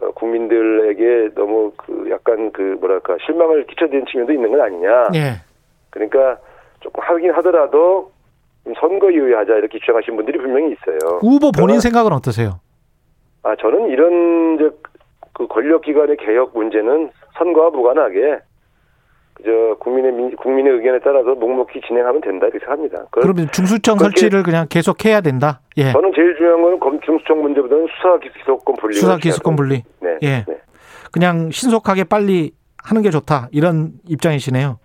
어, 0.01 0.11
국민들에게 0.11 1.35
너무 1.35 1.71
그 1.77 2.09
약간 2.09 2.51
그 2.51 2.77
뭐랄까 2.79 3.15
실망을 3.25 3.65
끼쳐드린 3.67 4.05
측면도 4.05 4.33
있는 4.33 4.51
건 4.51 4.61
아니냐. 4.61 5.09
예. 5.15 5.41
그러니까 5.89 6.37
조금 6.81 7.01
하긴 7.03 7.31
하더라도 7.31 8.11
좀 8.11 8.11
선거 8.79 9.09
이후에 9.11 9.35
하자 9.35 9.55
이렇게 9.55 9.79
주장하신 9.79 10.15
분들이 10.15 10.37
분명히 10.37 10.73
있어요. 10.73 11.19
후보 11.21 11.51
본인 11.51 11.79
생각은 11.79 12.11
어떠세요? 12.13 12.59
아 13.43 13.55
저는 13.55 13.89
이런 13.89 14.55
이제 14.55 14.69
그 15.33 15.47
권력기관의 15.47 16.17
개혁 16.17 16.51
문제는 16.55 17.09
선거와 17.37 17.71
무관하게 17.71 18.39
그저 19.33 19.49
국민의 19.79 20.11
민, 20.11 20.35
국민의 20.35 20.73
의견에 20.73 20.99
따라서 21.03 21.33
묵묵히 21.33 21.81
진행하면 21.87 22.21
된다 22.21 22.45
이렇게 22.47 22.59
생각합니다. 22.59 23.05
그- 23.11 23.21
그러면 23.21 23.47
중수청 23.51 23.97
설치를 23.97 24.43
그냥 24.43 24.67
계속 24.69 25.03
해야 25.05 25.21
된다. 25.21 25.61
예. 25.77 25.91
저는 25.91 26.11
제일 26.15 26.35
중요한 26.37 26.61
거는 26.61 26.79
검 26.79 26.99
중수청 27.01 27.41
문제보다는 27.41 27.87
수사 27.97 28.19
기소권 28.19 28.75
분리. 28.75 28.93
수사 28.93 29.17
기소권 29.17 29.55
분리. 29.55 29.83
네. 30.01 30.17
예. 30.21 30.45
네. 30.47 30.57
그냥 31.11 31.49
신속하게 31.49 32.03
빨리 32.03 32.51
하는 32.83 33.01
게 33.01 33.09
좋다. 33.09 33.47
이런 33.51 33.93
입장이시네요. 34.07 34.77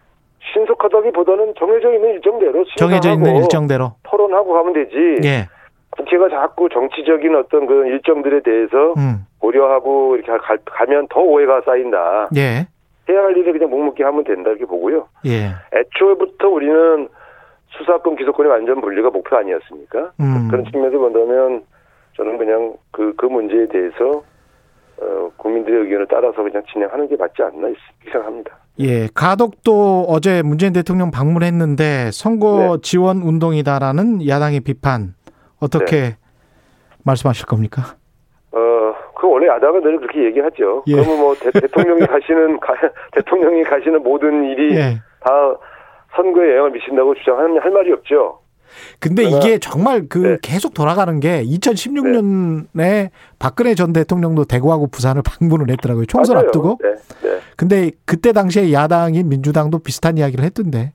신속하다기보다는 0.54 1.45
정해져 1.58 1.92
있는 1.92 2.10
일정대로 2.14 2.64
정해져 2.76 3.10
있는 3.12 3.36
일정대로. 3.36 3.92
토론하고 4.04 4.52
가면 4.52 4.72
되지. 4.72 4.96
예. 5.24 5.48
국회가 5.90 6.28
자꾸 6.28 6.68
정치적인 6.68 7.34
어떤 7.34 7.66
그런 7.66 7.86
일정들에 7.86 8.40
대해서 8.42 8.92
음. 8.98 9.26
고려하고 9.38 10.16
이렇게 10.16 10.30
가, 10.30 10.56
가면 10.64 11.08
더 11.08 11.20
오해가 11.20 11.62
쌓인다. 11.62 12.28
예. 12.36 12.66
해야 13.08 13.22
할 13.22 13.36
일을 13.36 13.52
그냥 13.52 13.70
묵묵히 13.70 14.02
하면 14.02 14.24
된다 14.24 14.50
이렇게 14.50 14.66
보고요. 14.66 15.08
예. 15.26 15.52
애초부터 15.72 16.48
우리는 16.48 17.08
수사권 17.68 18.16
기소권의 18.16 18.50
완전 18.50 18.80
분리가 18.80 19.10
목표 19.10 19.36
아니었습니까? 19.36 20.12
음. 20.20 20.48
그런 20.50 20.64
측면에서 20.64 20.98
본다면 20.98 21.62
저는 22.16 22.38
그냥 22.38 22.74
그, 22.90 23.14
그 23.16 23.26
문제에 23.26 23.66
대해서 23.66 24.22
어, 24.98 25.30
국민들의 25.36 25.82
의견을 25.82 26.06
따라서 26.08 26.42
그냥 26.42 26.62
진행하는 26.72 27.08
게 27.08 27.16
맞지 27.16 27.42
않나 27.42 27.68
생각합니다. 28.04 28.56
예. 28.80 29.08
가덕도 29.14 30.06
어제 30.08 30.42
문재인 30.42 30.72
대통령 30.72 31.10
방문했는데 31.10 32.10
선거 32.12 32.76
네. 32.76 32.82
지원 32.82 33.18
운동이다라는 33.22 34.26
야당의 34.26 34.60
비판 34.60 35.14
어떻게 35.60 36.16
말씀하실 37.04 37.46
겁니까? 37.46 37.82
어, 38.52 38.58
그 39.14 39.28
원래 39.28 39.46
야당은 39.46 39.82
늘 39.82 39.98
그렇게 39.98 40.24
얘기하죠. 40.24 40.82
예. 40.88 40.92
그러면 40.92 41.18
뭐 41.18 41.34
대, 41.34 41.50
통령이 41.50 42.00
가시는 42.06 42.60
가, 42.60 42.74
대통령이 43.12 43.62
가시는 43.64 44.02
모든 44.02 44.44
일이 44.44 44.76
예. 44.76 45.00
다 45.20 45.56
선거에 46.14 46.50
영향을 46.50 46.70
미친다고 46.72 47.14
주장하는 47.14 47.58
할 47.58 47.70
말이 47.70 47.92
없죠. 47.92 48.40
근데 48.98 49.24
이게 49.24 49.58
정말 49.58 50.06
그 50.08 50.18
네. 50.18 50.38
계속 50.42 50.74
돌아가는 50.74 51.18
게 51.20 51.42
2016년에 51.44 53.10
박근혜 53.38 53.74
전 53.74 53.92
대통령도 53.92 54.44
대구하고 54.44 54.88
부산을 54.88 55.22
방문을 55.22 55.70
했더라고요. 55.70 56.06
총선 56.06 56.36
맞아요. 56.36 56.46
앞두고. 56.46 56.78
네, 56.82 56.94
네. 57.22 57.38
근데 57.56 57.90
그때 58.04 58.32
당시에 58.32 58.72
야당인 58.72 59.28
민주당도 59.28 59.78
비슷한 59.80 60.18
이야기를 60.18 60.44
했던데. 60.44 60.92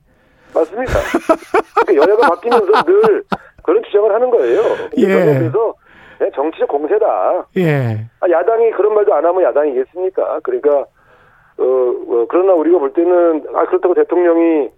맞습니다. 0.53 0.93
그러니까 1.85 2.07
여야가 2.07 2.29
바뀌면서 2.29 2.65
늘 2.83 3.23
그런 3.63 3.83
주장을 3.83 4.13
하는 4.13 4.29
거예요. 4.29 4.61
예. 4.97 5.05
그래서 5.05 5.73
그냥 6.17 6.31
정치적 6.35 6.67
공세다. 6.67 7.47
예. 7.57 8.05
아, 8.19 8.29
야당이 8.29 8.71
그런 8.71 8.93
말도 8.93 9.13
안 9.13 9.25
하면 9.25 9.43
야당이겠습니까? 9.43 10.41
그러니까 10.43 10.85
어, 11.57 11.63
어, 11.63 12.25
그러나 12.29 12.53
우리가 12.53 12.79
볼 12.79 12.93
때는 12.93 13.45
아 13.55 13.65
그렇다고 13.65 13.93
대통령이 13.93 14.69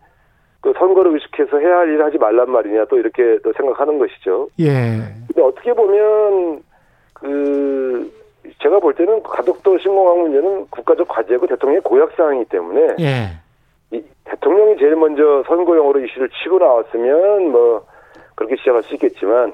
그 0.63 0.71
선거를 0.77 1.13
의식해서 1.13 1.59
해야 1.59 1.79
할 1.79 1.89
일을 1.89 2.05
하지 2.05 2.17
말란 2.17 2.49
말이냐 2.49 2.85
또 2.85 2.97
이렇게 2.97 3.37
또 3.43 3.51
생각하는 3.51 3.99
것이죠. 3.99 4.47
예. 4.61 5.01
근데 5.27 5.41
어떻게 5.41 5.73
보면 5.73 6.63
그 7.11 8.09
제가 8.61 8.79
볼 8.79 8.93
때는 8.93 9.21
가덕도 9.23 9.77
신공항 9.79 10.21
문제는 10.21 10.67
국가적 10.69 11.05
과제고 11.09 11.47
대통령의 11.47 11.81
고약 11.81 12.13
사항이기 12.15 12.45
때문에 12.45 12.95
예. 13.01 13.27
이 13.91 14.01
대통령이 14.23 14.77
제일 14.77 14.95
먼저 14.95 15.43
선거용으로 15.47 15.99
이슈를 15.99 16.29
치고 16.29 16.59
나왔으면 16.59 17.51
뭐 17.51 17.85
그렇게 18.35 18.55
시작할 18.55 18.83
수 18.83 18.93
있겠지만 18.93 19.51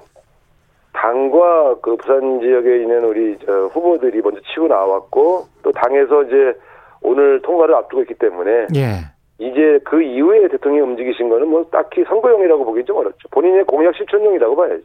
당과 0.93 1.77
그 1.81 1.95
부산 1.95 2.39
지역에 2.39 2.83
있는 2.83 3.03
우리 3.03 3.35
저 3.43 3.65
후보들이 3.73 4.21
먼저 4.21 4.39
치고 4.53 4.67
나왔고 4.67 5.47
또 5.63 5.71
당에서 5.71 6.21
이제 6.25 6.53
오늘 7.01 7.41
통과를 7.41 7.73
앞두고 7.73 8.03
있기 8.03 8.13
때문에 8.13 8.67
예. 8.75 9.18
이제 9.39 9.79
그 9.85 10.01
이후에 10.01 10.49
대통령이 10.49 10.81
움직이신 10.91 11.29
거는 11.29 11.47
뭐 11.47 11.63
딱히 11.71 12.03
선거용이라고 12.03 12.65
보기 12.65 12.83
좀 12.83 12.97
어렵죠. 12.97 13.29
본인의 13.31 13.63
공약 13.63 13.95
실천용이라고 13.95 14.55
봐야죠. 14.55 14.83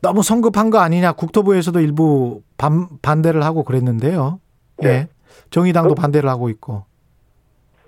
너무 0.00 0.22
성급한 0.22 0.70
거 0.70 0.78
아니냐. 0.78 1.12
국토부에서도 1.12 1.80
일부 1.80 2.42
반, 2.56 2.86
반대를 3.02 3.42
하고 3.42 3.64
그랬는데요. 3.64 4.38
예. 4.84 4.86
네. 4.86 5.08
정의당도 5.50 5.94
그- 5.96 6.00
반대를 6.00 6.28
하고 6.28 6.48
있고. 6.50 6.84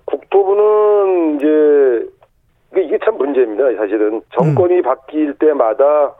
국토부는 0.05 1.35
이제 1.37 2.09
이게 2.81 2.99
참 3.03 3.17
문제입니다. 3.17 3.63
사실은 3.77 4.21
정권이 4.37 4.81
바뀔 4.81 5.33
때마다 5.35 6.13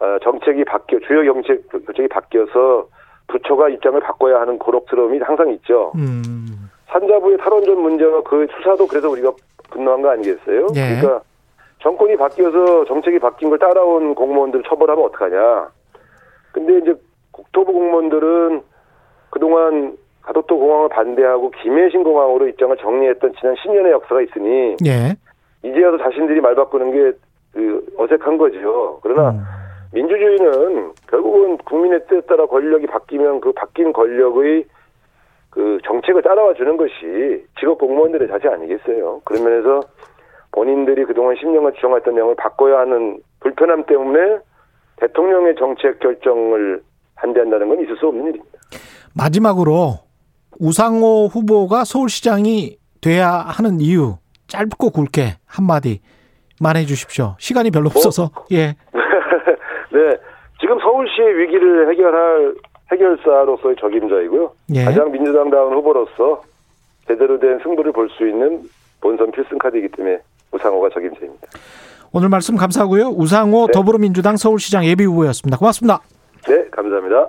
어, 0.00 0.18
정책이 0.22 0.64
바뀌어 0.64 0.98
주요 1.06 1.24
정책 1.24 1.68
정책이 1.70 2.08
바뀌어서 2.08 2.88
부처가 3.28 3.68
입장을 3.70 3.98
바꿔야 4.00 4.40
하는 4.40 4.58
고록스러움이 4.58 5.18
항상 5.20 5.50
있죠. 5.52 5.92
음. 5.96 6.43
산자부의 6.94 7.38
탈원전 7.38 7.80
문제와 7.80 8.22
그 8.22 8.46
수사도 8.56 8.86
그래서 8.86 9.08
우리가 9.10 9.32
분노한 9.70 10.02
거 10.02 10.10
아니겠어요? 10.10 10.68
예. 10.76 11.00
그러니까 11.00 11.20
정권이 11.80 12.16
바뀌어서 12.16 12.84
정책이 12.86 13.18
바뀐 13.18 13.50
걸 13.50 13.58
따라온 13.58 14.14
공무원들 14.14 14.62
처벌하면 14.68 15.04
어떡하냐. 15.04 15.68
근데 16.52 16.78
이제 16.78 16.94
국토부 17.32 17.72
공무원들은 17.72 18.62
그동안 19.30 19.96
가덕도 20.22 20.58
공항을 20.58 20.88
반대하고 20.88 21.50
김해신 21.62 22.04
공항으로 22.04 22.48
입장을 22.48 22.76
정리했던 22.78 23.34
지난 23.38 23.54
10년의 23.56 23.90
역사가 23.90 24.22
있으니 24.22 24.76
예. 24.86 25.16
이제야도 25.62 25.98
자신들이 25.98 26.40
말 26.40 26.54
바꾸는 26.54 26.92
게 26.92 27.18
그 27.54 27.86
어색한 27.96 28.36
거죠. 28.36 28.98
그러나 29.02 29.30
음. 29.30 29.40
민주주의는 29.92 30.92
결국은 31.08 31.56
국민의 31.58 32.00
뜻에 32.08 32.20
따라 32.22 32.46
권력이 32.46 32.88
바뀌면 32.88 33.40
그 33.40 33.52
바뀐 33.52 33.92
권력의 33.92 34.64
그 35.54 35.78
정책을 35.86 36.22
따라와 36.22 36.54
주는 36.54 36.76
것이 36.76 37.46
직업 37.60 37.78
공무원들의 37.78 38.26
자세 38.26 38.48
아니겠어요. 38.48 39.20
그런 39.24 39.44
면에서 39.44 39.80
본인들이 40.50 41.04
그동안 41.04 41.36
10년간 41.36 41.76
주장했던 41.76 42.14
내용을 42.14 42.34
바꿔야 42.34 42.80
하는 42.80 43.20
불편함 43.40 43.84
때문에 43.86 44.38
대통령의 44.96 45.54
정책 45.56 46.00
결정을 46.00 46.82
반대한다는 47.14 47.68
건 47.68 47.80
있을 47.80 47.96
수 47.96 48.08
없는 48.08 48.26
일입니다. 48.26 48.58
마지막으로 49.16 50.00
우상호 50.58 51.28
후보가 51.32 51.84
서울시장이 51.84 52.76
돼야 53.00 53.30
하는 53.30 53.80
이유 53.80 54.16
짧고 54.48 54.90
굵게 54.90 55.34
한마디 55.46 56.00
말해 56.60 56.84
주십시오. 56.84 57.36
시간이 57.38 57.70
별로 57.70 57.86
없어서. 57.86 58.30
예. 58.50 58.74
네. 59.92 60.16
지금 60.60 60.78
서울시의 60.80 61.38
위기를 61.38 61.90
해결할 61.90 62.54
해결사로서의 62.94 63.76
적임자이고요. 63.80 64.52
예. 64.74 64.84
가장 64.84 65.10
민주당다운 65.10 65.74
후보로서 65.74 66.42
제대로 67.06 67.38
된 67.38 67.58
승부를 67.62 67.92
볼 67.92 68.08
수 68.10 68.26
있는 68.26 68.62
본선 69.00 69.30
필승 69.32 69.58
카드이기 69.58 69.88
때문에 69.88 70.18
우상호가 70.52 70.88
적임자입니다. 70.90 71.46
오늘 72.12 72.28
말씀 72.28 72.56
감사하고요. 72.56 73.08
우상호 73.08 73.66
네. 73.66 73.72
더불어민주당 73.72 74.36
서울시장 74.36 74.84
예비 74.86 75.04
후보였습니다. 75.04 75.58
고맙습니다. 75.58 76.00
네, 76.48 76.64
감사합니다. 76.70 77.28